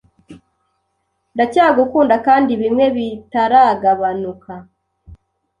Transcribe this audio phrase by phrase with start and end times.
[1.33, 4.53] Ndacyagukunda kandi bimwe bitaragabanuka